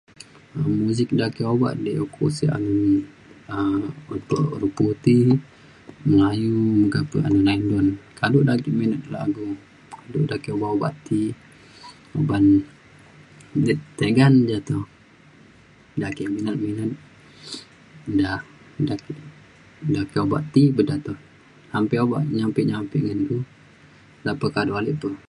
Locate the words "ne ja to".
14.31-14.77